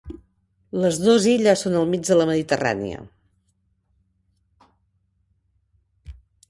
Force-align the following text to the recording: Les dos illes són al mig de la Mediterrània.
Les 0.83 0.95
dos 1.01 1.27
illes 1.33 1.61
són 1.67 1.75
al 1.81 1.85
mig 1.91 2.09
de 2.09 2.17
la 2.19 2.27
Mediterrània. 2.31 3.05